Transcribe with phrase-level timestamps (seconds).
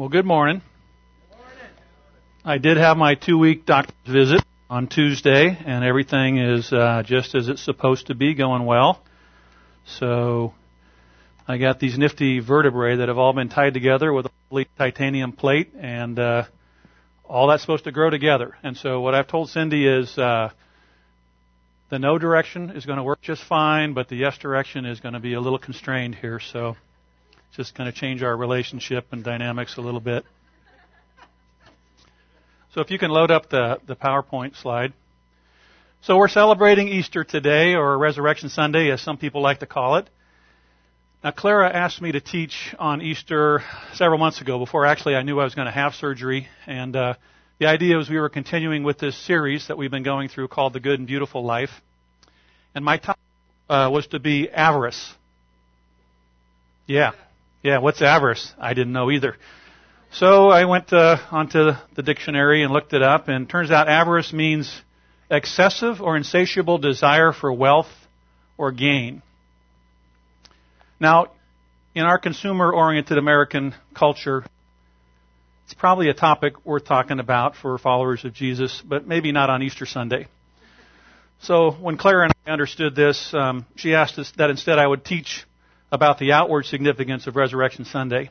[0.00, 0.62] Well, good morning.
[2.42, 7.34] I did have my two week doctor's visit on Tuesday, and everything is uh, just
[7.34, 9.02] as it's supposed to be, going well.
[9.84, 10.54] So
[11.46, 15.74] I got these nifty vertebrae that have all been tied together with a titanium plate,
[15.78, 16.44] and uh,
[17.26, 18.56] all that's supposed to grow together.
[18.62, 20.48] And so what I've told Cindy is uh,
[21.90, 25.12] the no direction is going to work just fine, but the yes direction is going
[25.12, 26.40] to be a little constrained here.
[26.40, 26.76] So
[27.56, 30.24] just going to change our relationship and dynamics a little bit.
[32.74, 34.92] So if you can load up the, the PowerPoint slide.
[36.02, 40.08] So we're celebrating Easter today, or Resurrection Sunday, as some people like to call it.
[41.22, 45.38] Now, Clara asked me to teach on Easter several months ago, before actually I knew
[45.38, 46.48] I was going to have surgery.
[46.66, 47.14] And uh,
[47.58, 50.72] the idea was we were continuing with this series that we've been going through called
[50.72, 51.82] The Good and Beautiful Life.
[52.74, 53.20] And my topic
[53.68, 55.12] uh, was to be avarice.
[56.86, 57.12] Yeah.
[57.62, 58.54] Yeah, what's avarice?
[58.58, 59.36] I didn't know either.
[60.12, 63.86] So I went uh, onto the dictionary and looked it up, and it turns out
[63.86, 64.80] avarice means
[65.30, 67.90] excessive or insatiable desire for wealth
[68.56, 69.22] or gain.
[70.98, 71.32] Now,
[71.94, 74.42] in our consumer oriented American culture,
[75.66, 79.62] it's probably a topic worth talking about for followers of Jesus, but maybe not on
[79.62, 80.28] Easter Sunday.
[81.42, 85.04] So when Clara and I understood this, um, she asked us that instead I would
[85.04, 85.44] teach
[85.92, 88.30] about the outward significance of Resurrection Sunday.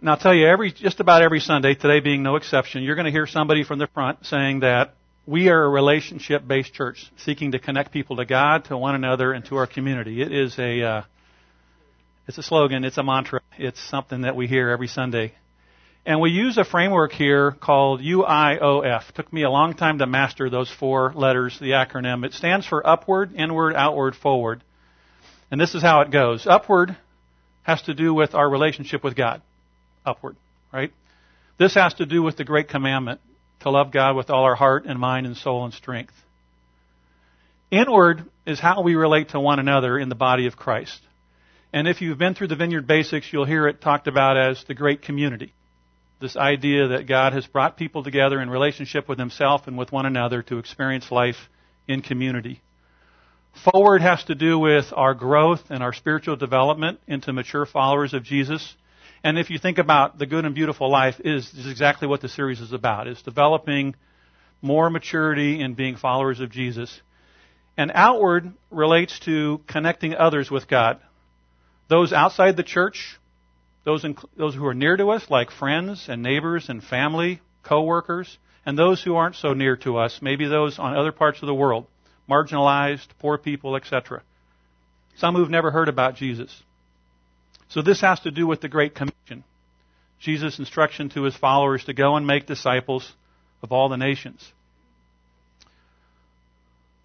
[0.00, 3.06] Now, I'll tell you, every just about every Sunday, today being no exception, you're going
[3.06, 4.94] to hear somebody from the front saying that
[5.26, 9.44] we are a relationship-based church, seeking to connect people to God, to one another, and
[9.46, 10.20] to our community.
[10.20, 11.02] It is a uh,
[12.26, 15.34] it's a slogan, it's a mantra, it's something that we hear every Sunday.
[16.04, 19.08] And we use a framework here called UIOF.
[19.08, 22.24] It took me a long time to master those four letters, the acronym.
[22.24, 24.64] It stands for upward, inward, outward, forward.
[25.52, 26.46] And this is how it goes.
[26.46, 26.96] Upward
[27.62, 29.42] has to do with our relationship with God.
[30.04, 30.34] Upward,
[30.72, 30.90] right?
[31.58, 33.20] This has to do with the great commandment
[33.60, 36.14] to love God with all our heart and mind and soul and strength.
[37.70, 40.98] Inward is how we relate to one another in the body of Christ.
[41.70, 44.74] And if you've been through the Vineyard Basics, you'll hear it talked about as the
[44.74, 45.52] great community.
[46.18, 50.06] This idea that God has brought people together in relationship with Himself and with one
[50.06, 51.48] another to experience life
[51.86, 52.62] in community.
[53.52, 58.24] Forward has to do with our growth and our spiritual development into mature followers of
[58.24, 58.74] Jesus.
[59.22, 62.28] And if you think about the good and beautiful life is, is exactly what the
[62.28, 63.94] series is about, It's developing
[64.62, 67.00] more maturity in being followers of Jesus.
[67.76, 70.98] And outward relates to connecting others with God.
[71.88, 73.18] Those outside the church,
[73.84, 74.04] those,
[74.36, 79.02] those who are near to us, like friends and neighbors and family, co-workers, and those
[79.02, 81.86] who aren't so near to us, maybe those on other parts of the world
[82.28, 84.22] marginalized, poor people, etc.
[85.16, 86.62] Some who've never heard about Jesus.
[87.68, 89.44] So this has to do with the Great Commission.
[90.20, 93.12] Jesus' instruction to his followers to go and make disciples
[93.62, 94.52] of all the nations.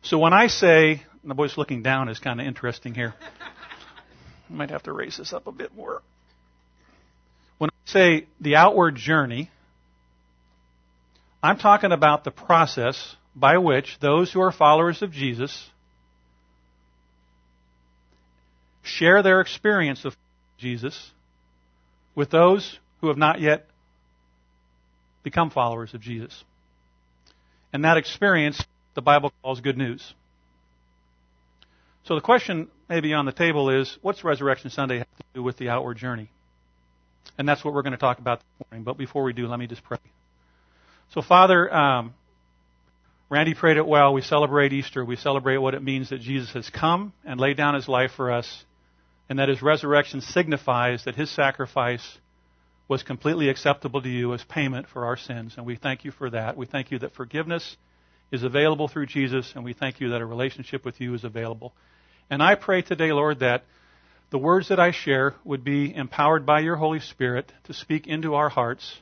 [0.04, 3.14] So when I say, the boy's looking down is kind of interesting here.
[4.50, 6.02] I might have to raise this up a bit more.
[7.58, 9.50] When I say the outward journey,
[11.42, 15.70] I'm talking about the process by which those who are followers of Jesus
[18.82, 20.16] share their experience of
[20.58, 21.12] Jesus
[22.16, 23.68] with those who have not yet
[25.24, 26.44] become followers of Jesus.
[27.72, 28.64] And that experience
[28.96, 30.14] the Bible calls good news.
[32.06, 35.58] So the question maybe on the table is what's Resurrection Sunday have to do with
[35.58, 36.32] the outward journey?
[37.38, 38.84] And that's what we're going to talk about this morning.
[38.84, 40.00] But before we do, let me just pray.
[41.14, 42.14] So, Father, um,
[43.30, 44.14] Randy prayed it well.
[44.14, 45.04] We celebrate Easter.
[45.04, 48.32] We celebrate what it means that Jesus has come and laid down his life for
[48.32, 48.64] us,
[49.28, 52.20] and that his resurrection signifies that his sacrifice
[52.88, 55.56] was completely acceptable to you as payment for our sins.
[55.58, 56.56] And we thank you for that.
[56.56, 57.76] We thank you that forgiveness
[58.32, 61.74] is available through Jesus, and we thank you that a relationship with you is available.
[62.30, 63.66] And I pray today, Lord, that
[64.30, 68.36] the words that I share would be empowered by your Holy Spirit to speak into
[68.36, 69.00] our hearts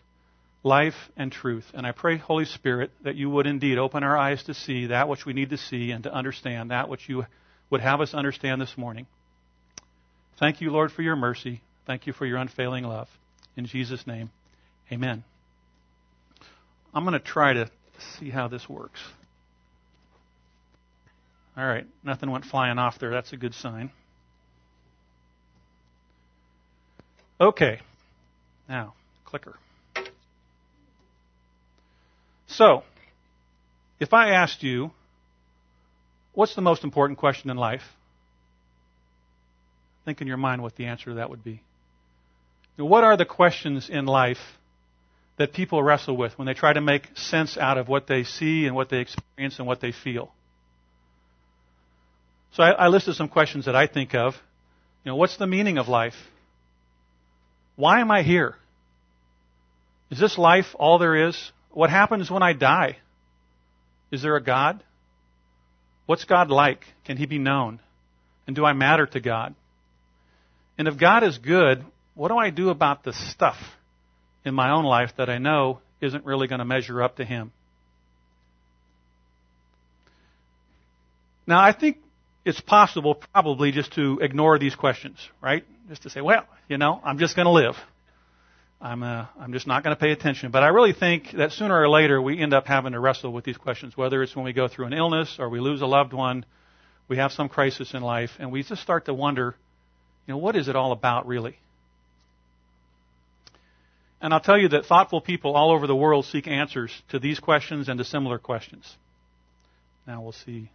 [0.65, 1.63] life, and truth.
[1.75, 5.07] And I pray, Holy Spirit, that you would indeed open our eyes to see that
[5.07, 7.23] which we need to see and to understand that which you
[7.69, 9.05] would have us understand this morning.
[10.39, 11.61] Thank you, Lord, for your mercy.
[11.85, 13.07] Thank you for your unfailing love.
[13.55, 14.31] In Jesus' name,
[14.91, 15.23] amen.
[16.95, 17.69] I'm going to try to
[18.17, 18.99] see how this works.
[21.55, 23.11] All right, nothing went flying off there.
[23.11, 23.91] That's a good sign.
[27.39, 27.81] Okay,
[28.67, 28.95] now,
[29.25, 29.55] clicker.
[32.57, 32.83] So,
[33.99, 34.91] if I asked you,
[36.33, 37.83] what's the most important question in life?
[40.05, 41.61] Think in your mind what the answer to that would be.
[42.77, 44.39] What are the questions in life
[45.37, 48.67] that people wrestle with when they try to make sense out of what they see
[48.67, 50.31] and what they experience and what they feel?
[52.53, 54.33] So I, I listed some questions that I think of.
[55.03, 56.15] You know, what's the meaning of life?
[57.75, 58.55] Why am I here?
[60.09, 61.51] Is this life all there is?
[61.75, 62.95] What happens when I die?
[64.09, 64.81] Is there a God?
[66.05, 66.85] What's God like?
[67.03, 67.81] Can he be known?
[68.47, 69.53] And do I matter to God?
[70.77, 71.83] And if God is good,
[72.13, 73.57] what do I do about the stuff
[74.45, 77.51] in my own life that I know isn't really going to measure up to him?
[81.45, 81.97] Now, I think
[82.45, 85.65] it's possible probably just to ignore these questions, right?
[85.89, 87.75] Just to say, well, you know, I'm just going to live.
[88.85, 90.51] I'm, uh, I'm just not going to pay attention.
[90.51, 93.43] But I really think that sooner or later we end up having to wrestle with
[93.43, 96.13] these questions, whether it's when we go through an illness or we lose a loved
[96.13, 96.45] one,
[97.07, 99.55] we have some crisis in life, and we just start to wonder,
[100.27, 101.57] you know, what is it all about really?
[104.21, 107.39] And I'll tell you that thoughtful people all over the world seek answers to these
[107.39, 108.97] questions and to similar questions.
[110.05, 110.69] Now we'll see.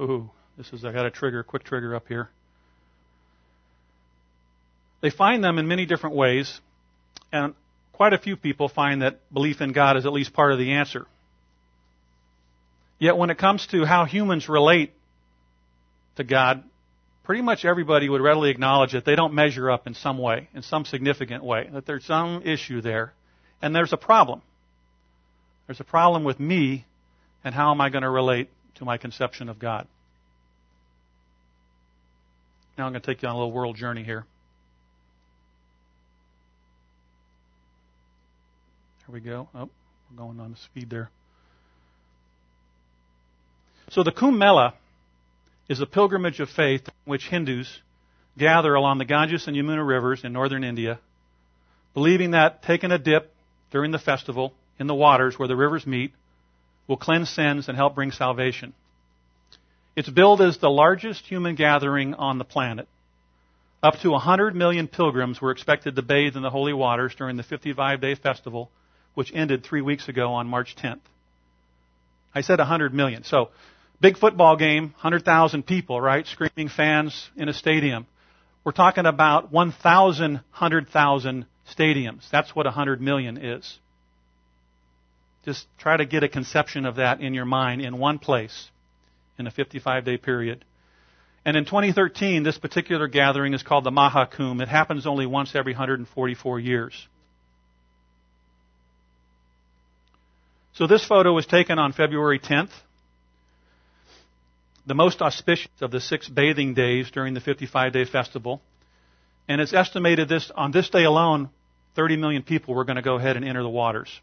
[0.00, 2.30] Ooh, this is, I got a trigger, quick trigger up here.
[5.02, 6.60] They find them in many different ways,
[7.32, 7.54] and
[7.92, 10.72] quite a few people find that belief in God is at least part of the
[10.72, 11.06] answer.
[12.98, 14.92] Yet when it comes to how humans relate
[16.16, 16.64] to God,
[17.24, 20.62] pretty much everybody would readily acknowledge that they don't measure up in some way, in
[20.62, 23.12] some significant way, that there's some issue there,
[23.62, 24.42] and there's a problem.
[25.66, 26.86] There's a problem with me,
[27.44, 29.86] and how am I going to relate to my conception of God?
[32.76, 34.24] Now I'm going to take you on a little world journey here.
[39.08, 39.48] Here we go.
[39.54, 39.70] Oh,
[40.10, 41.08] we're going on the speed there.
[43.88, 44.74] So the Kumbh Mela
[45.66, 47.80] is a pilgrimage of faith in which Hindus
[48.36, 50.98] gather along the Ganges and Yamuna rivers in northern India,
[51.94, 53.32] believing that taking a dip
[53.70, 56.12] during the festival in the waters where the rivers meet
[56.86, 58.74] will cleanse sins and help bring salvation.
[59.96, 62.86] It's billed as the largest human gathering on the planet.
[63.82, 67.42] Up to 100 million pilgrims were expected to bathe in the holy waters during the
[67.42, 68.70] 55 day festival,
[69.18, 71.00] which ended three weeks ago on March 10th.
[72.32, 73.24] I said 100 million.
[73.24, 73.48] So,
[74.00, 76.24] big football game, 100,000 people, right?
[76.24, 78.06] Screaming fans in a stadium.
[78.62, 82.30] We're talking about 1,000, 100,000 stadiums.
[82.30, 83.80] That's what 100 million is.
[85.44, 88.70] Just try to get a conception of that in your mind in one place
[89.36, 90.64] in a 55 day period.
[91.44, 94.62] And in 2013, this particular gathering is called the Mahakumbh.
[94.62, 97.08] It happens only once every 144 years.
[100.78, 102.70] So this photo was taken on February 10th,
[104.86, 108.62] the most auspicious of the six bathing days during the 55 day festival.
[109.48, 111.50] And it's estimated this, on this day alone,
[111.96, 114.20] 30 million people were going to go ahead and enter the waters.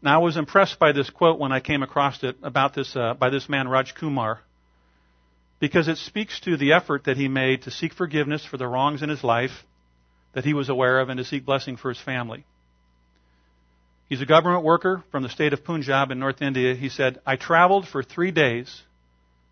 [0.00, 3.14] Now, I was impressed by this quote when I came across it about this uh,
[3.14, 4.38] by this man Raj Kumar,
[5.58, 9.02] because it speaks to the effort that he made to seek forgiveness for the wrongs
[9.02, 9.64] in his life
[10.34, 12.44] that he was aware of and to seek blessing for his family.
[14.08, 16.74] He's a government worker from the state of Punjab in North India.
[16.74, 18.82] He said, I traveled for three days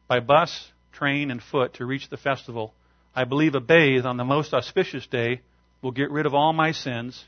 [0.07, 2.73] by bus, train, and foot to reach the festival.
[3.17, 5.41] I believe a bathe on the most auspicious day
[5.83, 7.25] will get rid of all my sins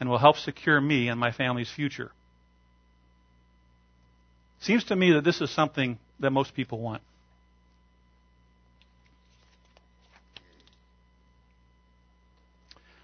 [0.00, 2.10] and will help secure me and my family's future.
[4.60, 7.02] Seems to me that this is something that most people want.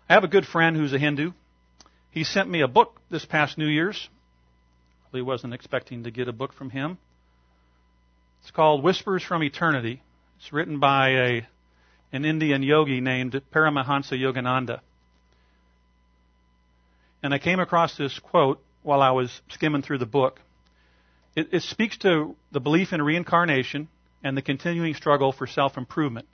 [0.09, 1.33] I have a good friend who's a Hindu.
[2.12, 4.09] He sent me a book this past New Year's.
[5.12, 6.99] Really wasn't expecting to get a book from him.
[8.42, 10.02] It's called Whispers from Eternity.
[10.38, 11.47] It's written by a,
[12.12, 14.81] an Indian yogi named Paramahansa Yogananda.
[17.23, 20.38] And I came across this quote while I was skimming through the book.
[21.35, 23.88] It, it speaks to the belief in reincarnation
[24.23, 26.26] and the continuing struggle for self improvement.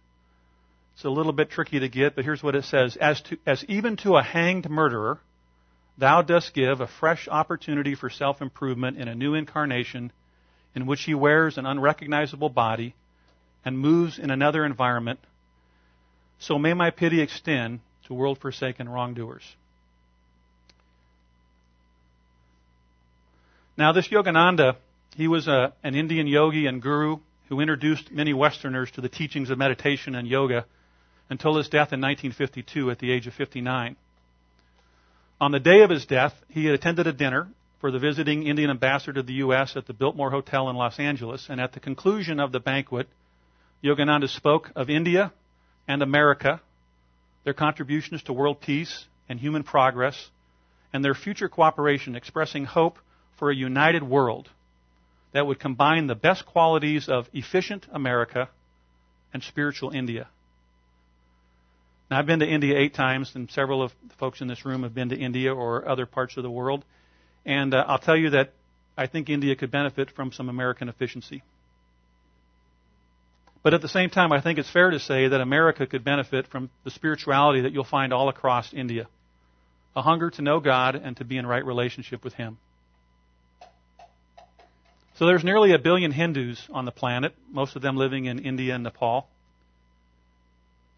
[0.94, 2.96] It's a little bit tricky to get, but here's what it says.
[2.96, 5.20] As, to, as even to a hanged murderer,
[5.98, 10.12] thou dost give a fresh opportunity for self improvement in a new incarnation
[10.74, 12.94] in which he wears an unrecognizable body
[13.64, 15.18] and moves in another environment.
[16.38, 19.42] So may my pity extend to world forsaken wrongdoers.
[23.76, 24.76] Now, this Yogananda
[25.18, 29.50] he was a, an Indian yogi and guru who introduced many Westerners to the teachings
[29.50, 30.64] of meditation and yoga
[31.28, 33.96] until his death in 1952 at the age of 59.
[35.40, 37.48] On the day of his death, he had attended a dinner
[37.80, 39.76] for the visiting Indian ambassador to the U.S.
[39.76, 43.08] at the Biltmore Hotel in Los Angeles, and at the conclusion of the banquet,
[43.82, 45.32] Yogananda spoke of India
[45.86, 46.60] and America
[47.44, 50.28] their contributions to world peace and human progress,
[50.92, 52.98] and their future cooperation expressing hope
[53.38, 54.50] for a united world
[55.32, 58.48] that would combine the best qualities of efficient America
[59.32, 60.26] and spiritual India.
[62.10, 64.82] Now, I've been to India eight times, and several of the folks in this room
[64.82, 66.84] have been to India or other parts of the world.
[67.44, 68.52] And uh, I'll tell you that
[68.96, 71.42] I think India could benefit from some American efficiency.
[73.62, 76.46] But at the same time, I think it's fair to say that America could benefit
[76.46, 79.06] from the spirituality that you'll find all across India
[79.96, 82.58] a hunger to know God and to be in right relationship with Him.
[85.16, 88.76] So there's nearly a billion Hindus on the planet, most of them living in India
[88.76, 89.28] and Nepal.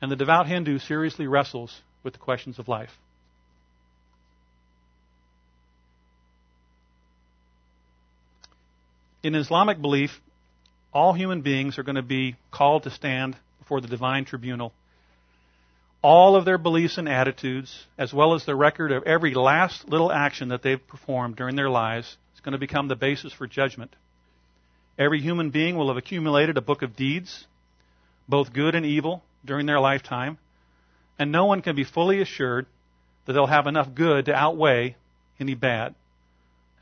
[0.00, 2.90] And the devout Hindu seriously wrestles with the questions of life.
[9.23, 10.19] In Islamic belief,
[10.95, 14.73] all human beings are going to be called to stand before the divine tribunal.
[16.02, 20.11] All of their beliefs and attitudes, as well as the record of every last little
[20.11, 23.95] action that they've performed during their lives, is going to become the basis for judgment.
[24.99, 27.47] Every human being will have accumulated a book of deeds,
[28.26, 30.38] both good and evil, during their lifetime,
[31.18, 32.66] and no one can be fully assured
[33.25, 34.97] that they'll have enough good to outweigh
[35.38, 35.94] any bad,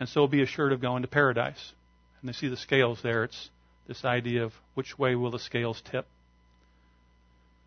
[0.00, 1.72] and so be assured of going to paradise.
[2.20, 3.24] And they see the scales there.
[3.24, 3.50] It's
[3.86, 6.06] this idea of which way will the scales tip.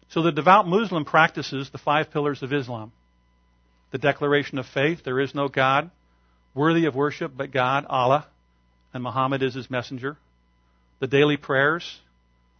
[0.09, 2.91] So the devout Muslim practices the five pillars of Islam.
[3.91, 5.89] The declaration of faith, there is no God
[6.53, 8.27] worthy of worship but God, Allah,
[8.93, 10.17] and Muhammad is his messenger.
[10.99, 11.99] The daily prayers,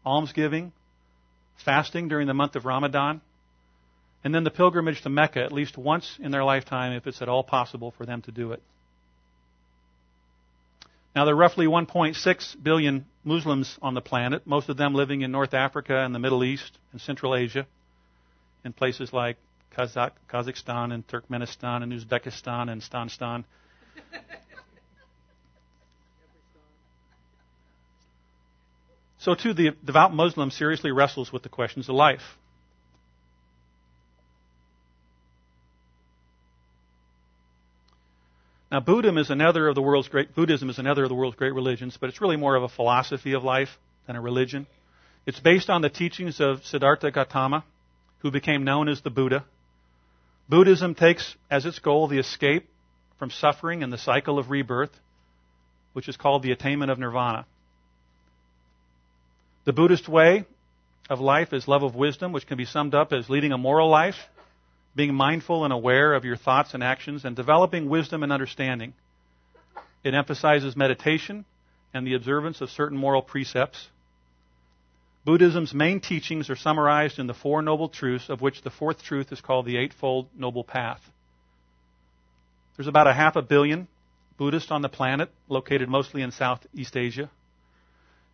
[0.05, 0.71] almsgiving,
[1.61, 3.21] fasting during the month of Ramadan,
[4.23, 7.29] and then the pilgrimage to Mecca at least once in their lifetime if it's at
[7.29, 8.61] all possible for them to do it.
[11.15, 15.31] Now, there are roughly 1.6 billion Muslims on the planet, most of them living in
[15.31, 17.67] North Africa and the Middle East and Central Asia,
[18.63, 19.37] in places like
[19.77, 23.43] Kazakh, Kazakhstan and Turkmenistan and Uzbekistan and Stanstan.
[29.21, 32.23] so, too, the devout Muslim seriously wrestles with the questions of life.
[38.71, 41.53] Now, Buddhism is another of the world's great Buddhism is another of the world's great
[41.53, 43.69] religions, but it's really more of a philosophy of life
[44.07, 44.65] than a religion.
[45.27, 47.63] It's based on the teachings of Siddhartha Gautama,
[48.19, 49.45] who became known as the Buddha.
[50.49, 52.67] Buddhism takes as its goal the escape
[53.19, 54.99] from suffering and the cycle of rebirth,
[55.93, 57.45] which is called the attainment of nirvana.
[59.63, 60.45] The Buddhist way
[61.09, 63.89] of life is love of wisdom, which can be summed up as leading a moral
[63.89, 64.17] life
[64.95, 68.93] being mindful and aware of your thoughts and actions, and developing wisdom and understanding.
[70.03, 71.45] It emphasizes meditation
[71.93, 73.87] and the observance of certain moral precepts.
[75.23, 79.31] Buddhism's main teachings are summarized in the Four Noble Truths, of which the fourth truth
[79.31, 81.01] is called the Eightfold Noble Path.
[82.75, 83.87] There's about a half a billion
[84.37, 87.29] Buddhists on the planet, located mostly in Southeast Asia.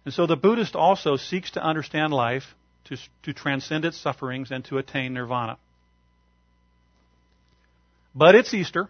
[0.08, 4.64] And so the Buddhist also seeks to understand life, to, to transcend its sufferings, and
[4.64, 5.58] to attain nirvana.
[8.16, 8.88] But it's Easter,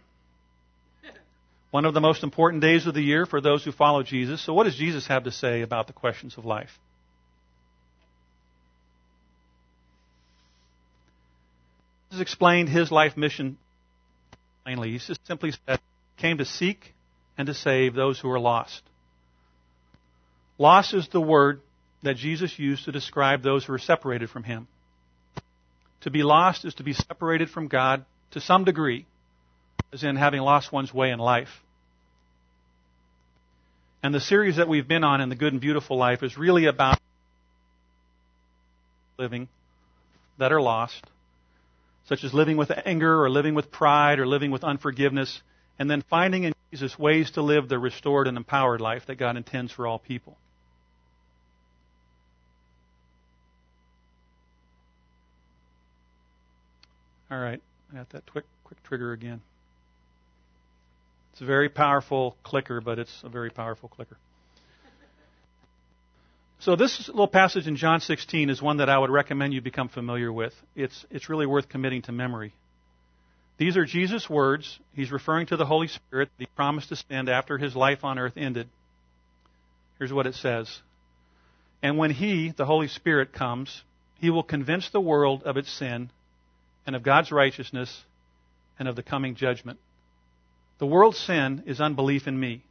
[1.71, 4.45] one of the most important days of the year for those who follow Jesus.
[4.45, 6.77] So, what does Jesus have to say about the questions of life?
[12.11, 13.57] Jesus explained his life mission
[14.63, 14.91] plainly.
[14.91, 15.79] He simply said,
[16.17, 16.93] came to seek
[17.39, 18.83] and to save those who are lost.
[20.57, 21.61] Lost is the word
[22.03, 24.67] that Jesus used to describe those who are separated from him.
[26.01, 29.05] To be lost is to be separated from God to some degree
[29.93, 31.61] as in having lost one's way in life.
[34.03, 36.65] And the series that we've been on in the Good and Beautiful Life is really
[36.65, 36.99] about
[39.17, 39.47] living
[40.37, 41.03] that are lost,
[42.07, 45.41] such as living with anger or living with pride or living with unforgiveness,
[45.79, 49.35] and then finding in Jesus ways to live the restored and empowered life that God
[49.35, 50.37] intends for all people.
[57.29, 59.41] All right, I got that quick quick trigger again.
[61.33, 64.17] It's a very powerful clicker, but it's a very powerful clicker.
[66.59, 69.89] So this little passage in John 16 is one that I would recommend you become
[69.89, 70.53] familiar with.
[70.75, 72.53] It's, it's really worth committing to memory.
[73.57, 74.79] These are Jesus' words.
[74.93, 78.17] He's referring to the Holy Spirit that he promised to send after his life on
[78.17, 78.67] earth ended.
[79.99, 80.81] Here's what it says.
[81.83, 83.83] And when he, the Holy Spirit, comes,
[84.19, 86.09] he will convince the world of its sin
[86.87, 88.03] and of God's righteousness
[88.79, 89.77] and of the coming judgment.
[90.79, 92.63] The world's sin is unbelief in me.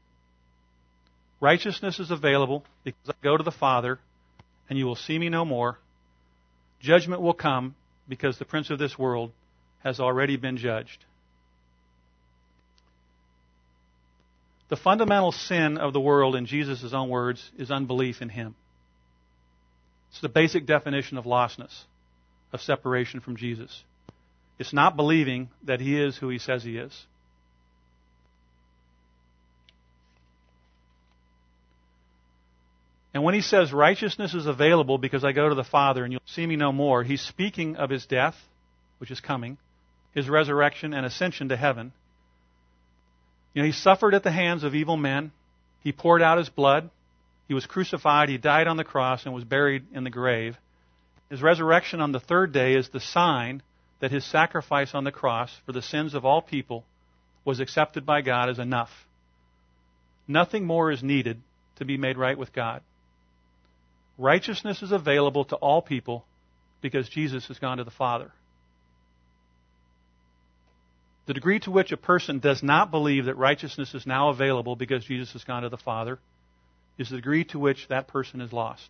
[1.41, 3.99] Righteousness is available because I go to the Father,
[4.71, 5.79] and you will see me no more.
[6.81, 7.75] Judgment will come
[8.09, 9.33] because the prince of this world
[9.85, 11.05] has already been judged.
[14.69, 18.55] The fundamental sin of the world, in Jesus' own words, is unbelief in Him.
[20.11, 21.85] It's the basic definition of lostness,
[22.53, 23.85] of separation from Jesus.
[24.59, 27.07] It's not believing that He is who He says He is.
[33.17, 36.21] And when he says righteousness is available because I go to the Father and you'll
[36.27, 38.35] see me no more, he's speaking of his death,
[38.99, 39.57] which is coming,
[40.15, 41.95] his resurrection and ascension to heaven.
[43.55, 45.33] You know, he suffered at the hands of evil men.
[45.83, 46.91] He poured out his blood.
[47.49, 48.29] He was crucified.
[48.29, 50.59] He died on the cross and was buried in the grave.
[51.31, 53.63] His resurrection on the third day is the sign
[54.01, 56.85] that his sacrifice on the cross for the sins of all people
[57.45, 58.91] was accepted by God as enough.
[60.29, 61.41] Nothing more is needed
[61.77, 62.83] to be made right with God.
[64.19, 66.25] Righteousness is available to all people
[66.81, 68.33] because Jesus has gone to the Father.
[71.27, 75.05] The degree to which a person does not believe that righteousness is now available because
[75.05, 76.19] Jesus has gone to the Father
[76.99, 78.89] is the degree to which that person is lost.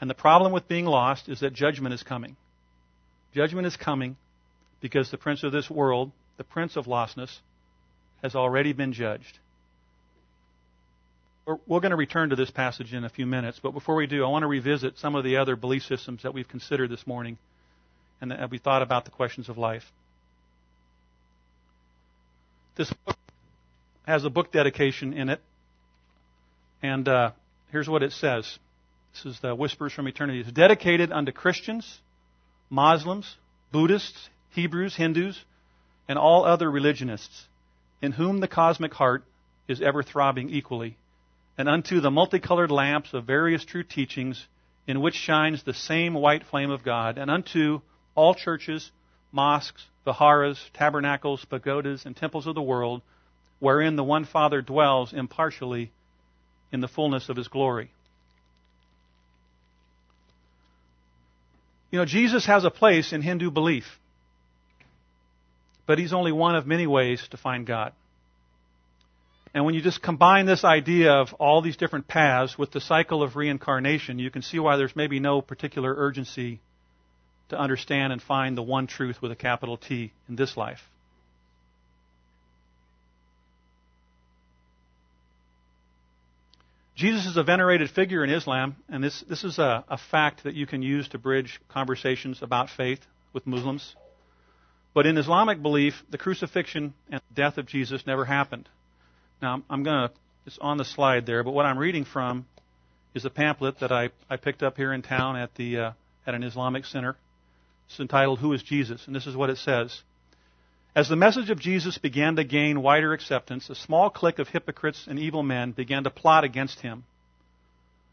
[0.00, 2.36] And the problem with being lost is that judgment is coming.
[3.34, 4.16] Judgment is coming
[4.80, 7.38] because the prince of this world, the prince of lostness,
[8.22, 9.38] has already been judged.
[11.46, 14.22] We're going to return to this passage in a few minutes, but before we do,
[14.22, 17.38] I want to revisit some of the other belief systems that we've considered this morning
[18.20, 19.84] and that we thought about the questions of life.
[22.76, 23.16] This book
[24.06, 25.40] has a book dedication in it,
[26.82, 27.30] and uh,
[27.72, 28.58] here's what it says.
[29.14, 30.40] This is the Whispers from Eternity.
[30.40, 32.00] It's dedicated unto Christians,
[32.70, 33.36] Muslims,
[33.72, 35.44] Buddhists, Hebrews, Hindus,
[36.08, 37.46] and all other religionists,
[38.00, 39.24] in whom the cosmic heart
[39.66, 40.96] is ever throbbing equally
[41.58, 44.46] and unto the multicolored lamps of various true teachings
[44.86, 47.80] in which shines the same white flame of God, and unto
[48.14, 48.92] all churches,
[49.32, 53.02] mosques, viharas, tabernacles, pagodas, and temples of the world,
[53.58, 55.90] wherein the one Father dwells impartially
[56.72, 57.90] in the fullness of his glory.
[61.90, 63.84] You know, Jesus has a place in Hindu belief,
[65.86, 67.92] but he's only one of many ways to find God.
[69.54, 73.22] And when you just combine this idea of all these different paths with the cycle
[73.22, 76.60] of reincarnation, you can see why there's maybe no particular urgency
[77.48, 80.80] to understand and find the one truth with a capital T in this life.
[86.98, 90.54] Jesus is a venerated figure in Islam, and this, this is a, a fact that
[90.54, 92.98] you can use to bridge conversations about faith
[93.32, 93.94] with Muslims.
[94.94, 98.68] But in Islamic belief, the crucifixion and death of Jesus never happened.
[99.40, 102.46] Now, I'm going to, it's on the slide there, but what I'm reading from
[103.14, 105.92] is a pamphlet that I, I picked up here in town at, the, uh,
[106.26, 107.14] at an Islamic center.
[107.88, 109.06] It's entitled Who is Jesus?
[109.06, 110.02] And this is what it says.
[110.98, 115.06] As the message of Jesus began to gain wider acceptance, a small clique of hypocrites
[115.06, 117.04] and evil men began to plot against him.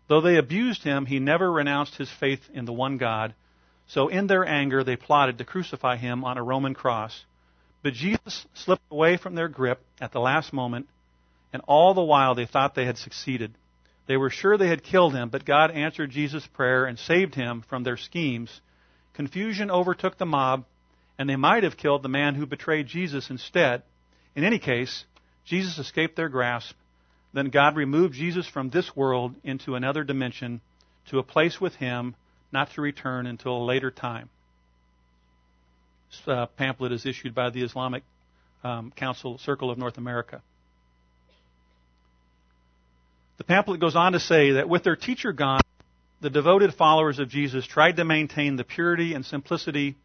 [0.08, 3.34] Though they abused him, he never renounced his faith in the one God.
[3.88, 7.26] So in their anger, they plotted to crucify him on a Roman cross.
[7.82, 10.88] But Jesus slipped away from their grip at the last moment
[11.54, 13.56] and all the while they thought they had succeeded.
[14.06, 17.64] They were sure they had killed him, but God answered Jesus' prayer and saved him
[17.68, 18.62] from their schemes.
[19.16, 20.66] Confusion overtook the mob,
[21.18, 23.84] and they might have killed the man who betrayed Jesus instead.
[24.36, 25.06] In any case,
[25.46, 26.76] Jesus escaped their grasp.
[27.34, 30.62] Then God removed Jesus from this world into another dimension,
[31.10, 32.16] to a place with him,
[32.52, 34.30] not to return until a later time.
[36.10, 38.04] This uh, pamphlet is issued by the Islamic
[38.64, 40.42] um, Council Circle of North America.
[43.38, 45.62] The pamphlet goes on to say that with their teacher gone,
[46.22, 49.98] the devoted followers of Jesus tried to maintain the purity and simplicity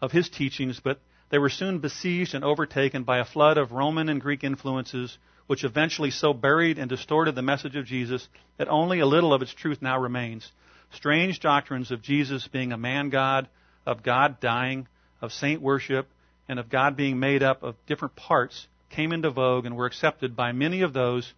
[0.00, 4.08] of his teachings, but they were soon besieged and overtaken by a flood of Roman
[4.08, 9.00] and Greek influences, which eventually so buried and distorted the message of Jesus that only
[9.00, 10.50] a little of its truth now remains.
[10.92, 13.48] Strange doctrines of Jesus being a man God,
[13.84, 14.88] of God dying,
[15.20, 16.08] of saint worship,
[16.48, 20.34] and of God being made up of different parts came into vogue and were accepted
[20.34, 21.34] by many of those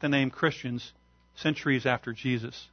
[0.00, 0.92] the name Christians
[1.34, 2.68] centuries after Jesus.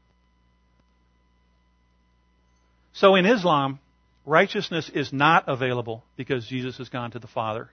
[2.94, 3.80] So in Islam,
[4.26, 7.70] righteousness is not available because Jesus has gone to the Father.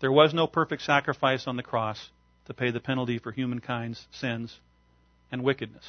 [0.00, 2.10] There was no perfect sacrifice on the cross
[2.46, 4.56] to pay the penalty for humankind's sins
[5.32, 5.84] and wickedness.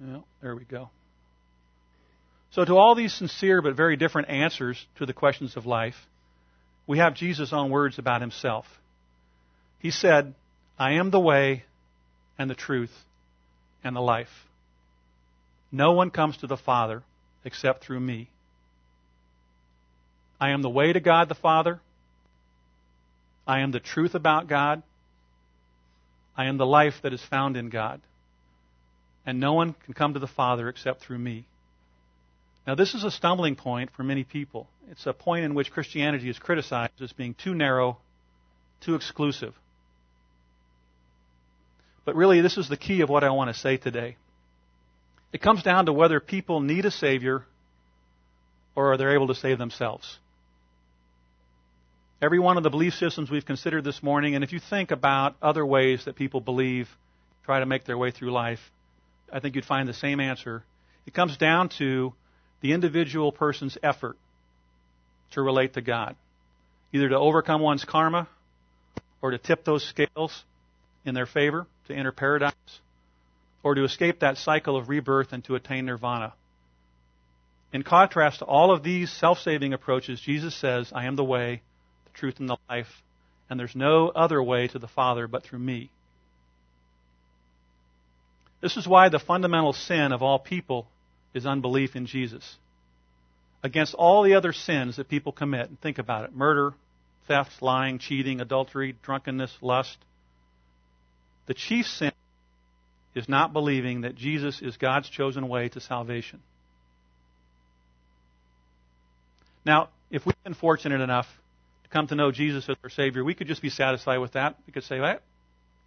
[0.00, 0.90] Well, there we go.
[2.50, 5.96] So, to all these sincere but very different answers to the questions of life,
[6.86, 8.64] we have Jesus' own words about himself.
[9.80, 10.34] He said,
[10.78, 11.64] I am the way,
[12.38, 12.92] and the truth
[13.82, 14.28] and the life.
[15.70, 17.02] No one comes to the Father
[17.44, 18.28] except through me.
[20.40, 21.80] I am the way to God the Father.
[23.46, 24.82] I am the truth about God.
[26.36, 28.00] I am the life that is found in God.
[29.26, 31.44] And no one can come to the Father except through me.
[32.66, 34.68] Now, this is a stumbling point for many people.
[34.90, 37.98] It's a point in which Christianity is criticized as being too narrow,
[38.82, 39.54] too exclusive.
[42.08, 44.16] But really, this is the key of what I want to say today.
[45.30, 47.44] It comes down to whether people need a Savior
[48.74, 50.18] or are they able to save themselves.
[52.22, 55.36] Every one of the belief systems we've considered this morning, and if you think about
[55.42, 56.88] other ways that people believe,
[57.44, 58.70] try to make their way through life,
[59.30, 60.64] I think you'd find the same answer.
[61.06, 62.14] It comes down to
[62.62, 64.16] the individual person's effort
[65.32, 66.16] to relate to God.
[66.90, 68.28] Either to overcome one's karma
[69.20, 70.42] or to tip those scales
[71.04, 72.54] in their favor, to enter paradise,
[73.62, 76.32] or to escape that cycle of rebirth and to attain nirvana.
[77.72, 81.62] In contrast to all of these self saving approaches, Jesus says, I am the way,
[82.04, 83.02] the truth, and the life,
[83.50, 85.90] and there's no other way to the Father but through me.
[88.60, 90.86] This is why the fundamental sin of all people
[91.34, 92.56] is unbelief in Jesus.
[93.62, 96.74] Against all the other sins that people commit, and think about it murder,
[97.26, 99.96] theft, lying, cheating, adultery, drunkenness, lust.
[101.48, 102.12] The chief sin
[103.14, 106.40] is not believing that Jesus is God's chosen way to salvation.
[109.64, 111.26] Now, if we've been fortunate enough
[111.84, 114.56] to come to know Jesus as our Savior, we could just be satisfied with that.
[114.66, 115.18] We could say, well,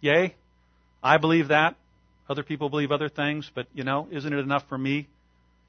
[0.00, 0.34] yay,
[1.02, 1.76] I believe that.
[2.28, 5.08] Other people believe other things, but, you know, isn't it enough for me?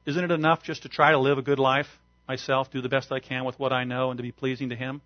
[0.06, 1.88] Isn't it enough just to try to live a good life
[2.28, 4.76] myself, do the best I can with what I know, and to be pleasing to
[4.76, 5.02] Him?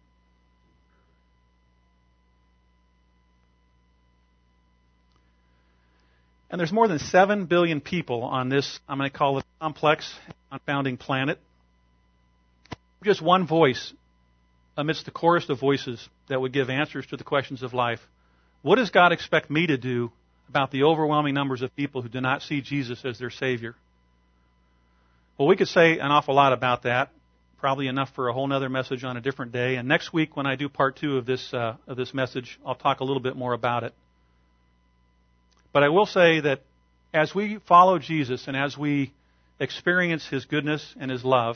[6.50, 10.14] And there's more than 7 billion people on this, I'm going to call it complex,
[10.50, 11.40] confounding planet.
[13.04, 13.94] Just one voice
[14.78, 18.00] amidst the chorus of voices that would give answers to the questions of life.
[18.62, 20.12] What does God expect me to do
[20.50, 23.76] about the overwhelming numbers of people who do not see Jesus as their Savior?
[25.38, 27.12] Well, we could say an awful lot about that.
[27.60, 29.76] Probably enough for a whole other message on a different day.
[29.76, 32.76] And next week, when I do part two of this uh, of this message, I'll
[32.76, 33.94] talk a little bit more about it.
[35.78, 36.62] But I will say that
[37.14, 39.14] as we follow Jesus and as we
[39.60, 41.56] experience His goodness and His love,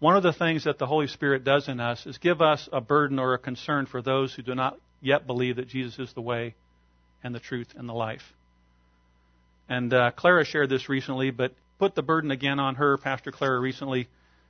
[0.00, 2.80] one of the things that the Holy Spirit does in us is give us a
[2.80, 6.20] burden or a concern for those who do not yet believe that Jesus is the
[6.20, 6.56] way
[7.22, 8.24] and the truth and the life.
[9.68, 13.60] And uh, Clara shared this recently, but put the burden again on her, Pastor Clara,
[13.60, 14.08] recently,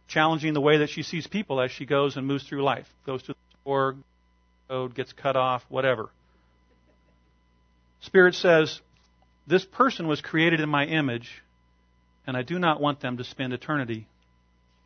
[0.09, 2.87] challenging the way that she sees people as she goes and moves through life.
[3.05, 6.09] Goes to the store, gets cut off, whatever.
[8.01, 8.81] Spirit says,
[9.47, 11.43] This person was created in my image,
[12.27, 14.09] and I do not want them to spend eternity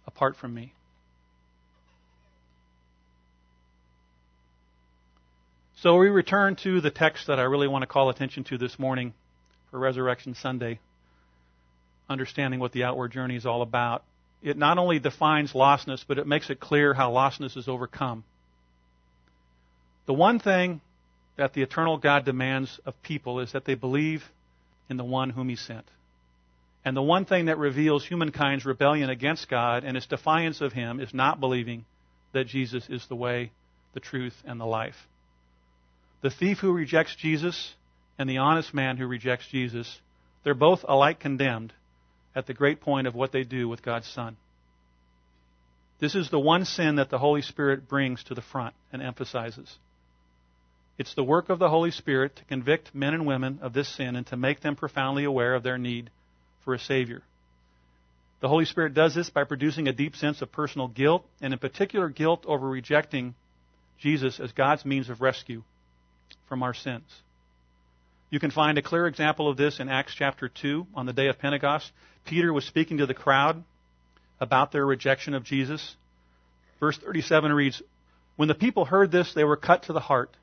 [0.07, 0.75] apart from me.
[5.77, 8.79] So we return to the text that I really want to call attention to this
[8.79, 9.14] morning
[9.70, 10.79] for Resurrection Sunday
[12.11, 14.03] understanding what the outward journey is all about.
[14.42, 18.25] It not only defines lostness, but it makes it clear how lostness is overcome.
[20.07, 20.81] The one thing
[21.37, 24.25] that the eternal God demands of people is that they believe
[24.90, 25.87] in the one whom He sent.
[26.85, 31.00] And the one thing that reveals humankind's rebellion against God and its defiance of Him
[31.00, 31.85] is not believing
[32.33, 33.53] that Jesus is the way,
[33.94, 34.96] the truth, and the life.
[36.22, 37.74] The thief who rejects Jesus
[38.18, 40.00] and the honest man who rejects Jesus,
[40.44, 41.72] they're both alike condemned
[42.35, 44.37] at the great point of what they do with God's Son.
[46.00, 49.74] This is the one sin that the Holy Spirit brings to the front and emphasizes.
[51.01, 54.17] It's the work of the Holy Spirit to convict men and women of this sin
[54.17, 56.11] and to make them profoundly aware of their need
[56.63, 57.23] for a Savior.
[58.41, 61.59] The Holy Spirit does this by producing a deep sense of personal guilt, and in
[61.59, 63.35] particular, guilt over rejecting
[63.99, 65.63] Jesus as God's means of rescue
[66.51, 67.11] from our sins.
[68.29, 71.29] You can find a clear example of this in Acts chapter 2 on the day
[71.29, 71.91] of Pentecost.
[72.27, 73.65] Peter was speaking to the crowd
[74.39, 75.97] about their rejection of Jesus.
[76.79, 77.81] Verse 37 reads,
[78.37, 80.37] When the people heard this, they were cut to the heart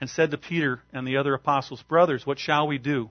[0.00, 3.10] and said to Peter and the other apostles, Brothers, what shall we do?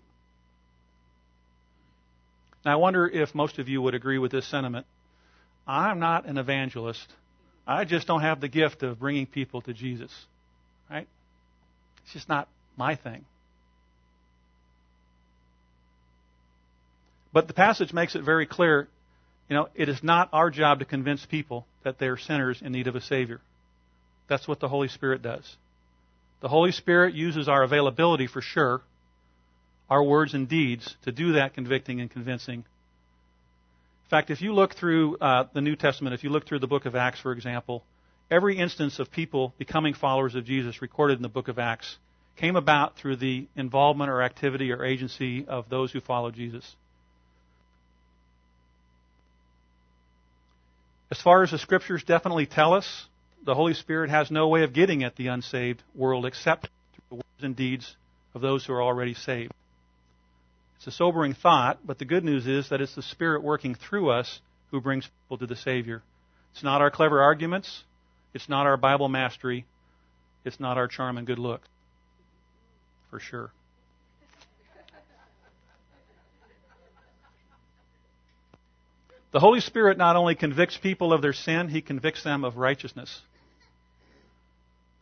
[2.66, 4.86] Now, I wonder if most of you would agree with this sentiment.
[5.68, 7.06] I'm not an evangelist.
[7.66, 10.12] I just don't have the gift of bringing people to Jesus.
[10.90, 11.08] Right?
[12.04, 13.26] It's just not my thing.
[17.32, 18.88] But the passage makes it very clear,
[19.50, 22.72] you know, it is not our job to convince people that they are sinners in
[22.72, 23.42] need of a Savior.
[24.30, 25.56] That's what the Holy Spirit does.
[26.44, 28.82] The Holy Spirit uses our availability for sure,
[29.90, 32.56] our words and deeds to do that convicting and convincing.
[32.56, 36.68] In fact, if you look through uh, the New Testament, if you look through the
[36.68, 37.82] book of Acts, for example,
[38.30, 41.98] every instance of people becoming followers of Jesus recorded in the book of Acts
[42.36, 46.76] came about through the involvement or activity or agency of those who follow Jesus.
[51.10, 53.06] As far as the scriptures definitely tell us,
[53.46, 57.16] the Holy Spirit has no way of getting at the unsaved world except through the
[57.16, 57.96] words and deeds
[58.34, 59.54] of those who are already saved.
[60.78, 64.10] It's a sobering thought, but the good news is that it's the Spirit working through
[64.12, 64.40] us
[64.72, 66.02] who brings people to the Savior.
[66.54, 67.84] It's not our clever arguments.
[68.34, 69.66] It's not our Bible mastery.
[70.46, 71.62] It's not our charm and good look.
[73.10, 73.52] For sure.
[79.32, 83.22] The Holy Spirit not only convicts people of their sin, He convicts them of righteousness.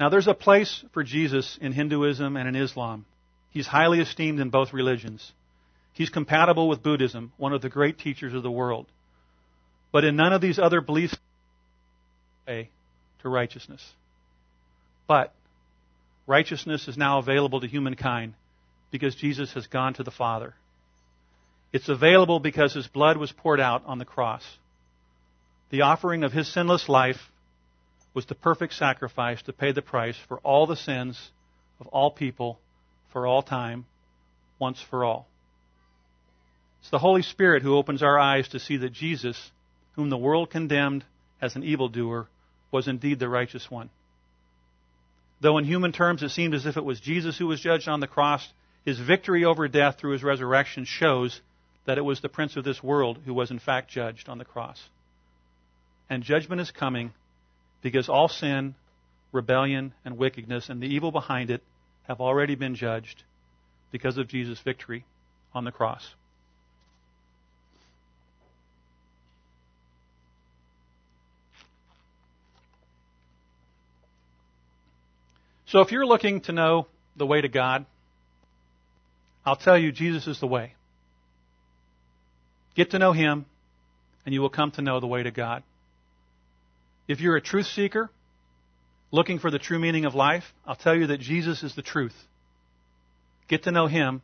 [0.02, 3.06] Now, there's a place for Jesus in Hinduism and in Islam.
[3.52, 5.32] He's highly esteemed in both religions.
[5.94, 8.88] He's compatible with Buddhism, one of the great teachers of the world.
[9.92, 11.16] But in none of these other beliefs
[12.48, 12.72] way
[13.22, 13.88] to righteousness.
[15.06, 15.36] But
[16.26, 18.34] righteousness is now available to humankind
[18.90, 20.56] because Jesus has gone to the Father.
[21.74, 24.42] It's available because his blood was poured out on the cross.
[25.70, 27.20] The offering of his sinless life
[28.14, 31.32] was the perfect sacrifice to pay the price for all the sins
[31.80, 32.60] of all people
[33.12, 33.86] for all time,
[34.60, 35.28] once for all.
[36.82, 39.52] It's the Holy Spirit who opens our eyes to see that Jesus,
[39.94, 41.04] whom the world condemned
[41.42, 42.28] as an evildoer,
[42.72, 43.90] was indeed the righteous one.
[45.42, 48.00] Though in human terms it seemed as if it was Jesus who was judged on
[48.00, 48.48] the cross,
[48.86, 51.42] his victory over death through his resurrection shows
[51.86, 54.46] that it was the prince of this world who was in fact judged on the
[54.46, 54.82] cross.
[56.10, 57.14] And judgment is coming
[57.82, 58.76] because all sin,
[59.32, 61.64] rebellion, and wickedness and the evil behind it
[62.04, 63.24] have already been judged
[63.92, 65.06] because of Jesus' victory
[65.54, 66.16] on the cross.
[75.72, 77.86] So if you're looking to know the way to God,
[79.46, 80.74] I'll tell you Jesus is the way.
[82.76, 83.46] Get to know Him,
[84.26, 85.64] and you will come to know the way to God.
[87.12, 88.10] If you're a truth seeker,
[89.12, 92.16] looking for the true meaning of life, I'll tell you that Jesus is the truth.
[93.50, 94.22] Get to know Him,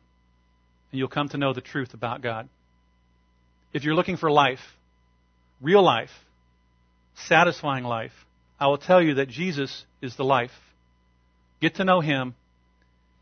[0.90, 2.48] and you'll come to know the truth about God.
[3.74, 4.62] If you're looking for life,
[5.60, 6.08] real life,
[7.26, 8.14] satisfying life,
[8.58, 10.58] I will tell you that Jesus is the life.
[11.60, 12.36] Get to know Him,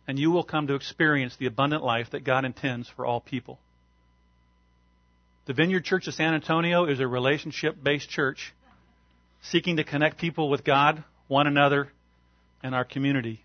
[0.07, 3.59] and you will come to experience the abundant life that God intends for all people.
[5.46, 8.52] The Vineyard Church of San Antonio is a relationship based church
[9.50, 11.88] seeking to connect people with God, one another,
[12.62, 13.40] and our community.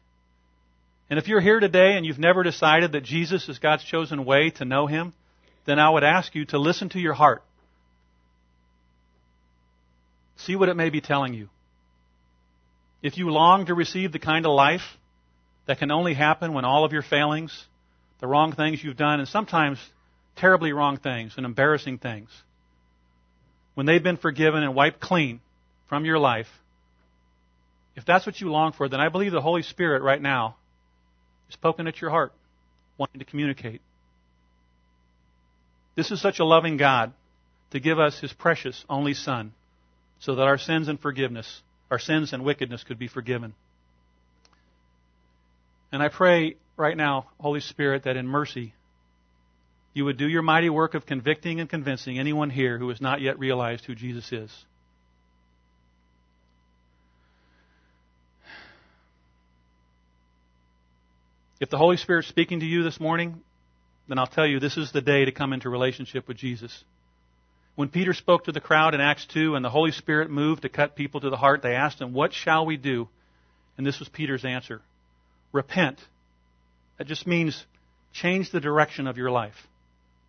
[1.09, 4.49] And if you're here today and you've never decided that Jesus is God's chosen way
[4.51, 5.13] to know Him,
[5.65, 7.43] then I would ask you to listen to your heart.
[10.37, 11.49] See what it may be telling you.
[13.03, 14.81] If you long to receive the kind of life
[15.67, 17.65] that can only happen when all of your failings,
[18.19, 19.79] the wrong things you've done, and sometimes
[20.35, 22.29] terribly wrong things and embarrassing things,
[23.75, 25.41] when they've been forgiven and wiped clean
[25.91, 26.47] from your life,
[27.97, 30.55] if that's what you long for, then I believe the Holy Spirit right now
[31.49, 32.31] is poking at your heart,
[32.97, 33.81] wanting to communicate.
[35.97, 37.11] This is such a loving God
[37.71, 39.51] to give us His precious only Son
[40.19, 43.53] so that our sins and forgiveness, our sins and wickedness could be forgiven.
[45.91, 48.73] And I pray right now, Holy Spirit, that in mercy,
[49.93, 53.19] you would do your mighty work of convicting and convincing anyone here who has not
[53.19, 54.65] yet realized who Jesus is.
[61.61, 63.39] If the Holy Spirit's speaking to you this morning,
[64.07, 66.83] then I'll tell you this is the day to come into relationship with Jesus.
[67.75, 70.69] When Peter spoke to the crowd in Acts 2 and the Holy Spirit moved to
[70.69, 73.07] cut people to the heart, they asked him, What shall we do?
[73.77, 74.81] And this was Peter's answer
[75.51, 75.99] Repent.
[76.97, 77.63] That just means
[78.11, 79.67] change the direction of your life.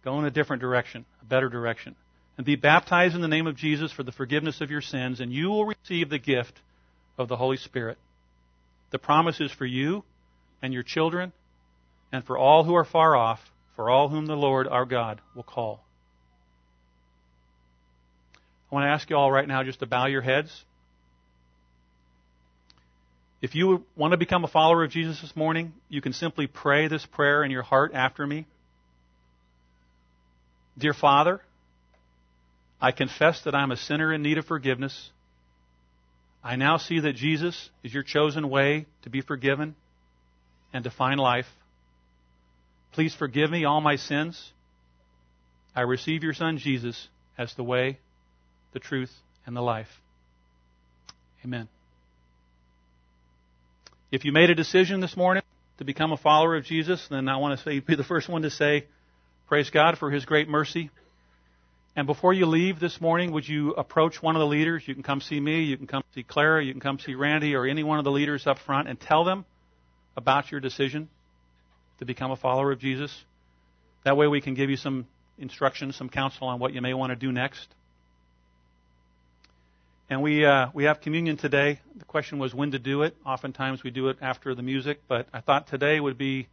[0.05, 1.97] Go in a different direction, a better direction.
[2.37, 5.33] And be baptized in the name of Jesus for the forgiveness of your sins, and
[5.33, 6.61] you will receive the gift
[7.17, 7.97] of the Holy Spirit.
[8.91, 10.05] The promise is for you
[10.63, 11.33] and your children,
[12.13, 13.41] and for all who are far off,
[13.77, 15.83] for all whom the Lord our God will call.
[18.71, 20.65] I want to ask you all right now just to bow your heads.
[23.43, 26.87] If you want to become a follower of Jesus this morning, you can simply pray
[26.87, 28.47] this prayer in your heart after me.
[30.79, 31.41] Dear Father,
[32.81, 35.11] I confess that I'm a sinner in need of forgiveness.
[36.43, 39.75] I now see that Jesus is your chosen way to be forgiven
[40.73, 41.47] and to find life.
[42.93, 44.53] Please forgive me all my sins.
[45.75, 47.09] I receive your Son, Jesus,
[47.39, 47.99] as the way,
[48.73, 49.11] the truth,
[49.47, 49.89] and the life.
[51.45, 51.69] Amen.
[54.11, 55.43] If you made a decision this morning
[55.79, 58.43] to become a follower of Jesus, then I want to say, be the first one
[58.43, 58.87] to say,
[59.49, 60.91] Praise God for His great mercy.
[61.95, 64.83] And before you leave this morning, would you approach one of the leaders?
[64.87, 67.55] You can come see me, you can come see Clara, you can come see Randy,
[67.55, 69.45] or any one of the leaders up front and tell them
[70.17, 71.09] about your decision
[71.99, 73.25] to become a follower of Jesus.
[74.05, 75.07] That way we can give you some
[75.39, 77.69] instruction, some counsel on what you may want to do next.
[80.11, 81.81] And we uh, we have communion today.
[81.97, 83.17] The question was when to do it.
[83.25, 86.49] Oftentimes we do it after the music, but I thought today would be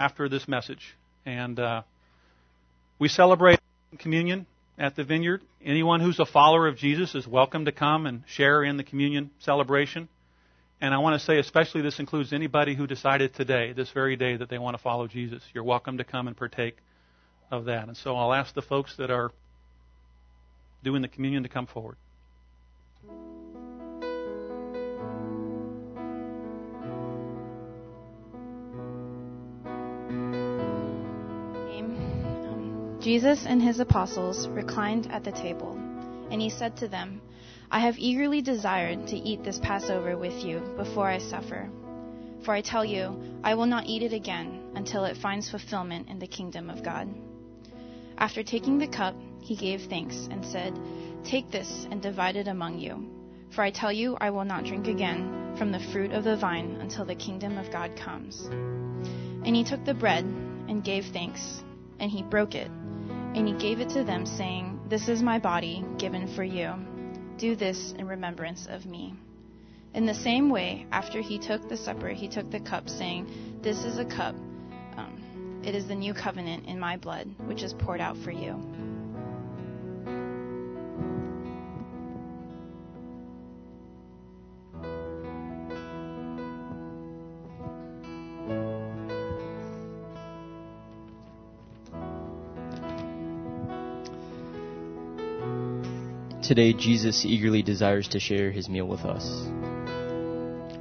[0.00, 0.96] after this message.
[1.24, 1.82] And uh,
[2.98, 3.60] we celebrate
[3.98, 4.46] communion
[4.78, 5.42] at the vineyard.
[5.64, 9.30] Anyone who's a follower of Jesus is welcome to come and share in the communion
[9.38, 10.08] celebration.
[10.80, 14.36] And I want to say, especially this includes anybody who decided today, this very day,
[14.36, 15.42] that they want to follow Jesus.
[15.54, 16.76] You're welcome to come and partake
[17.50, 17.88] of that.
[17.88, 19.32] And so I'll ask the folks that are
[20.84, 21.96] doing the communion to come forward.
[32.44, 35.72] Um, Jesus and his apostles reclined at the table,
[36.30, 37.22] and he said to them,
[37.70, 41.68] I have eagerly desired to eat this Passover with you before I suffer.
[42.44, 46.18] For I tell you, I will not eat it again until it finds fulfillment in
[46.18, 47.08] the kingdom of God.
[48.18, 50.78] After taking the cup, he gave thanks and said,
[51.24, 53.10] Take this and divide it among you.
[53.50, 56.78] For I tell you, I will not drink again from the fruit of the vine
[56.80, 58.46] until the kingdom of God comes.
[59.44, 61.62] And he took the bread and gave thanks,
[61.98, 62.70] and he broke it
[63.36, 66.72] and he gave it to them, saying, This is my body given for you.
[67.38, 69.14] Do this in remembrance of me.
[69.92, 73.84] In the same way, after he took the supper, he took the cup, saying, This
[73.84, 74.34] is a cup.
[74.96, 78.54] Um, it is the new covenant in my blood, which is poured out for you.
[96.46, 99.26] Today, Jesus eagerly desires to share his meal with us.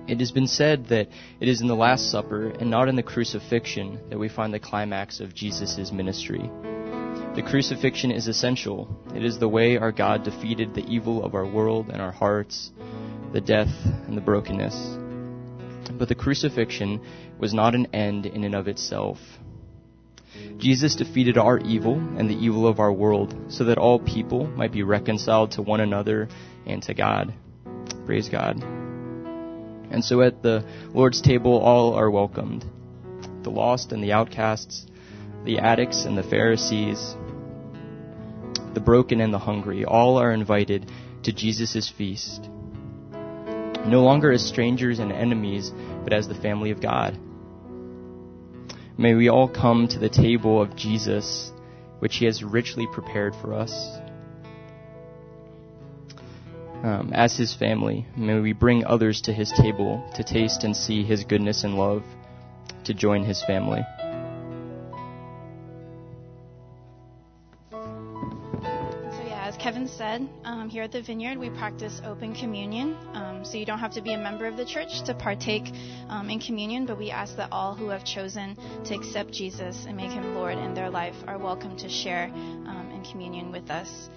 [0.07, 1.07] It has been said that
[1.39, 4.59] it is in the Last Supper and not in the crucifixion that we find the
[4.59, 6.51] climax of Jesus' ministry.
[7.33, 8.95] The crucifixion is essential.
[9.15, 12.69] It is the way our God defeated the evil of our world and our hearts,
[13.33, 13.73] the death
[14.05, 14.75] and the brokenness.
[15.97, 17.03] But the crucifixion
[17.39, 19.17] was not an end in and of itself.
[20.57, 24.71] Jesus defeated our evil and the evil of our world so that all people might
[24.71, 26.29] be reconciled to one another
[26.65, 27.33] and to God.
[28.05, 28.63] Praise God.
[28.63, 32.65] And so at the Lord's table, all are welcomed
[33.43, 34.87] the lost and the outcasts,
[35.43, 37.15] the addicts and the Pharisees,
[38.73, 40.91] the broken and the hungry, all are invited
[41.23, 42.49] to Jesus' feast.
[43.85, 45.71] No longer as strangers and enemies,
[46.03, 47.17] but as the family of God.
[48.97, 51.51] May we all come to the table of Jesus,
[51.99, 53.73] which he has richly prepared for us.
[56.83, 61.03] Um, as his family, may we bring others to his table to taste and see
[61.03, 62.03] his goodness and love,
[62.85, 63.81] to join his family.
[70.17, 72.95] Said, um, here at the Vineyard, we practice open communion.
[73.13, 75.73] Um, so you don't have to be a member of the church to partake
[76.09, 79.97] um, in communion, but we ask that all who have chosen to accept Jesus and
[79.97, 84.09] make him Lord in their life are welcome to share um, in communion with us.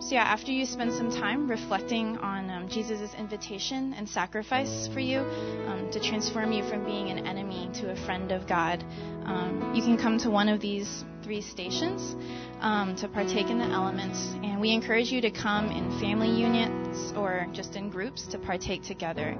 [0.00, 5.00] So, yeah, after you spend some time reflecting on um, Jesus' invitation and sacrifice for
[5.00, 5.18] you
[5.66, 8.84] um, to transform you from being an enemy to a friend of God,
[9.24, 12.14] um, you can come to one of these three stations
[12.60, 14.18] um, to partake in the elements.
[14.44, 18.84] And we encourage you to come in family units or just in groups to partake
[18.84, 19.36] together.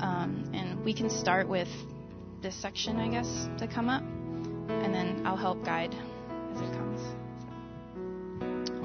[0.00, 1.68] Um, and we can start with
[2.40, 4.02] this section, I guess, to come up.
[4.02, 5.94] And then I'll help guide
[6.54, 7.19] as it comes.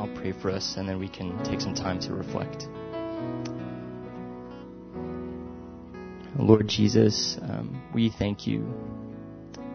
[0.06, 2.68] I'll pray for us, and then we can take some time to reflect.
[6.38, 8.72] Lord Jesus, um, we thank you.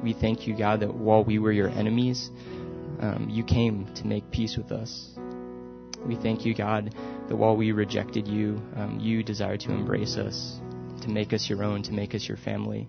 [0.05, 2.31] We thank you, God, that while we were your enemies,
[3.01, 5.11] um, you came to make peace with us.
[6.07, 6.95] We thank you, God,
[7.29, 10.61] that while we rejected you, um, you desired to embrace us,
[11.03, 12.87] to make us your own, to make us your family.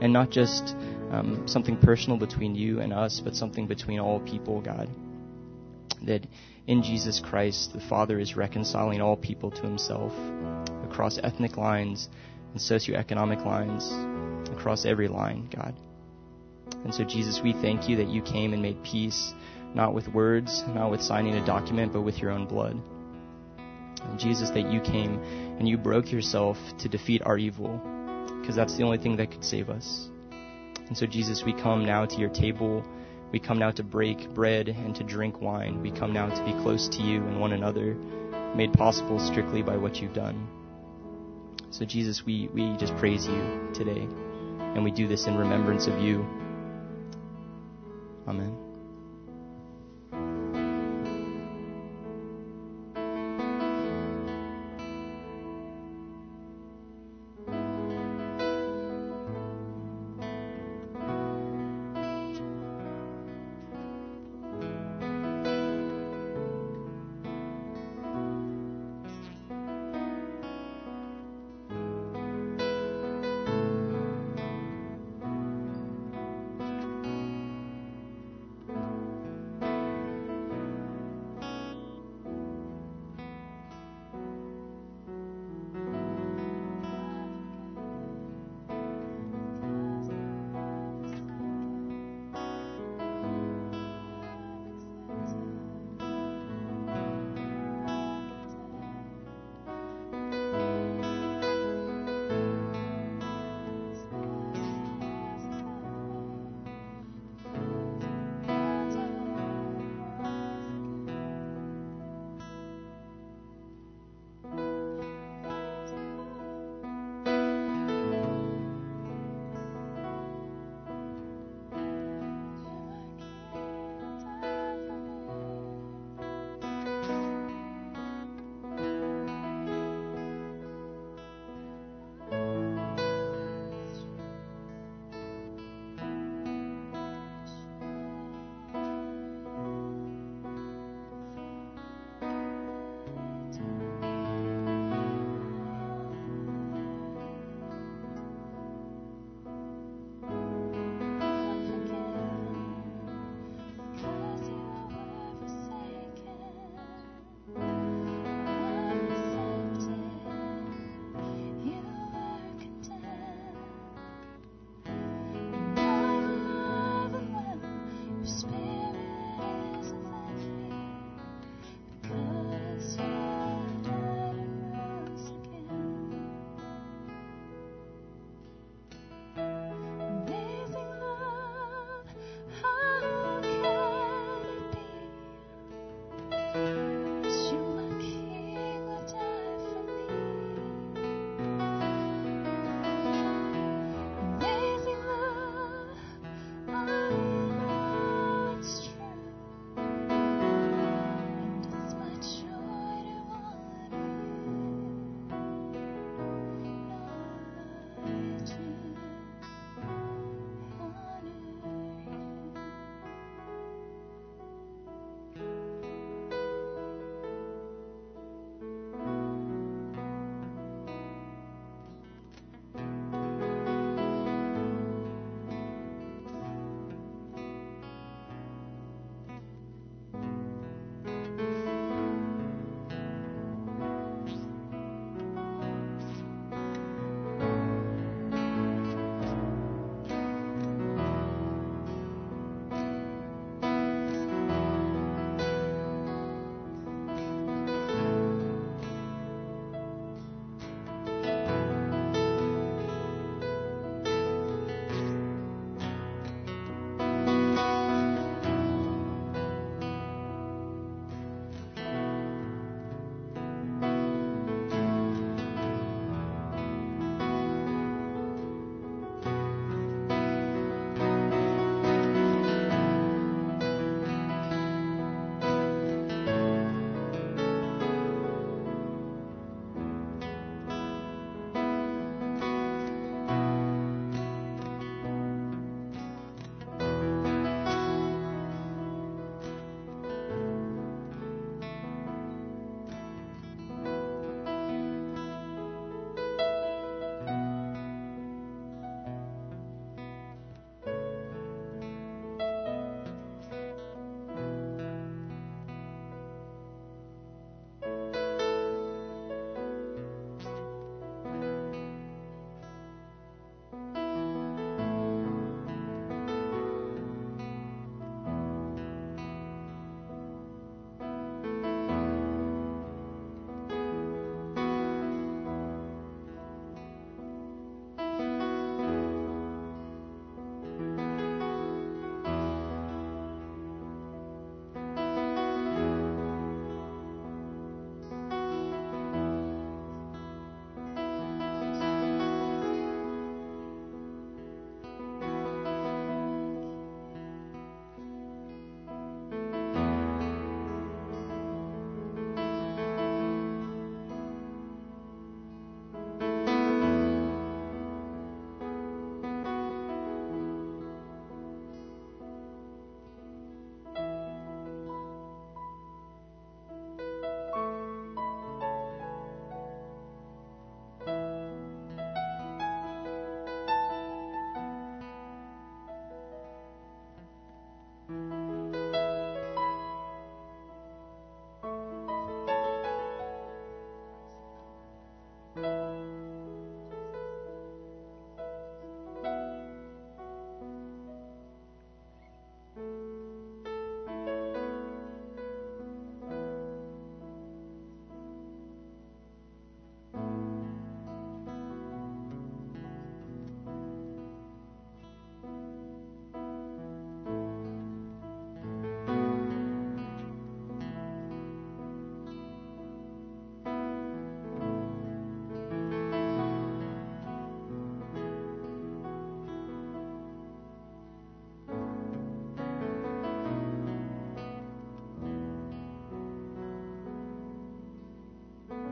[0.00, 0.74] And not just
[1.10, 4.88] um, something personal between you and us, but something between all people, God.
[6.02, 6.26] That
[6.66, 10.12] in Jesus Christ, the Father is reconciling all people to himself
[10.88, 12.08] across ethnic lines
[12.52, 13.90] and socioeconomic lines,
[14.50, 15.74] across every line, God.
[16.84, 19.32] And so, Jesus, we thank you that you came and made peace,
[19.74, 22.80] not with words, not with signing a document, but with your own blood.
[24.04, 25.20] And Jesus, that you came
[25.58, 27.80] and you broke yourself to defeat our evil,
[28.40, 30.08] because that's the only thing that could save us.
[30.86, 32.84] And so, Jesus, we come now to your table.
[33.32, 35.82] We come now to break bread and to drink wine.
[35.82, 37.94] We come now to be close to you and one another,
[38.54, 40.48] made possible strictly by what you've done.
[41.70, 44.08] So, Jesus, we, we just praise you today,
[44.74, 46.26] and we do this in remembrance of you.
[48.26, 48.67] Amen.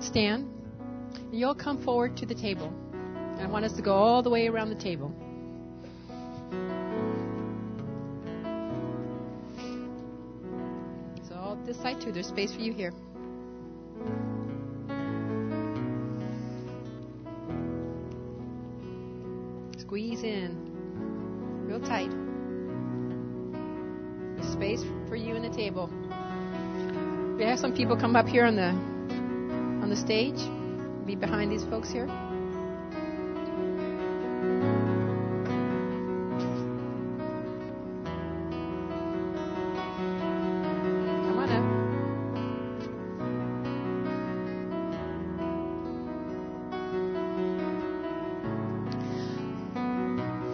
[0.01, 0.53] Stand.
[1.15, 2.73] And you'll come forward to the table.
[3.39, 5.13] I want us to go all the way around the table.
[11.29, 12.13] So all this side too.
[12.13, 12.93] There's space for you here.
[19.79, 21.67] Squeeze in.
[21.67, 22.11] Real tight.
[24.37, 25.91] There's space for you in the table.
[27.37, 28.96] We have some people come up here on the
[29.87, 30.35] on the stage.
[31.07, 32.07] Be behind these folks here.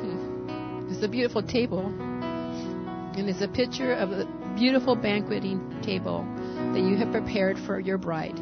[0.03, 0.91] Hmm.
[0.93, 1.87] It's a beautiful table.
[1.87, 4.26] And it's a picture of a
[4.59, 6.22] beautiful banqueting table
[6.74, 8.39] that you have prepared for your bride.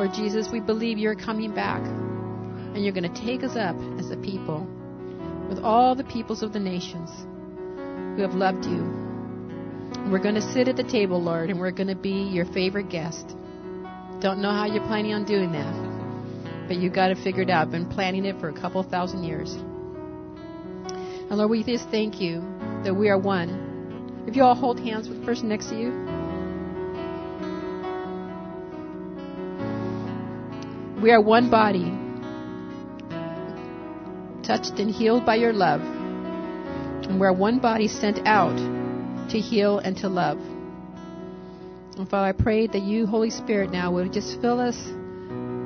[0.00, 4.10] Lord Jesus, we believe you're coming back and you're going to take us up as
[4.10, 4.66] a people
[5.46, 7.10] with all the peoples of the nations
[8.16, 8.80] who have loved you.
[10.10, 12.88] We're going to sit at the table, Lord, and we're going to be your favorite
[12.88, 13.36] guest.
[14.20, 17.70] Don't know how you're planning on doing that, but You've got it figured out.
[17.70, 19.52] Been planning it for a couple thousand years.
[19.52, 22.40] And Lord, we just thank you
[22.84, 24.24] that we are one.
[24.26, 26.09] If you all hold hands with the person next to you.
[31.00, 31.90] We are one body,
[34.42, 35.80] touched and healed by your love.
[35.80, 38.54] And we're one body sent out
[39.30, 40.38] to heal and to love.
[41.96, 44.76] And Father, I pray that you, Holy Spirit, now would just fill us,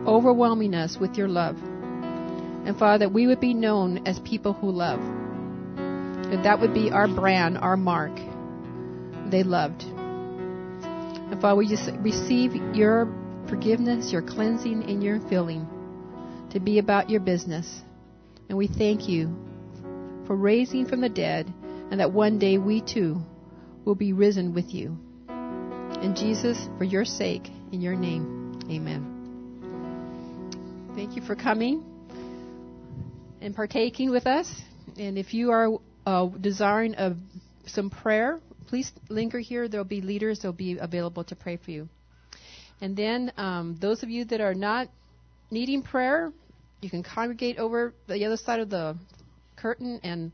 [0.06, 1.56] overwhelming us with your love.
[1.56, 5.00] And Father, that we would be known as people who love.
[6.30, 8.14] That that would be our brand, our mark.
[9.30, 9.82] They loved.
[9.82, 13.06] And Father, we just receive your
[13.54, 15.64] forgiveness, your cleansing, and your filling
[16.50, 17.82] to be about your business.
[18.48, 19.32] And we thank you
[20.26, 21.54] for raising from the dead,
[21.92, 23.20] and that one day we too
[23.84, 24.98] will be risen with you.
[25.28, 29.06] And Jesus, for your sake, in your name, amen.
[30.96, 31.84] Thank you for coming
[33.40, 34.52] and partaking with us.
[34.98, 37.16] And if you are uh, desiring of
[37.66, 39.68] some prayer, please linger here.
[39.68, 41.88] There will be leaders that will be available to pray for you.
[42.80, 44.88] And then um, those of you that are not
[45.50, 46.32] needing prayer,
[46.80, 48.96] you can congregate over the other side of the
[49.56, 50.32] curtain, and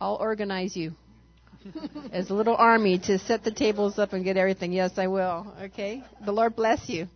[0.00, 0.92] I'll organize you
[2.12, 4.72] as a little army to set the tables up and get everything.
[4.72, 5.54] Yes, I will.
[5.62, 6.02] Okay.
[6.24, 7.08] The Lord bless you.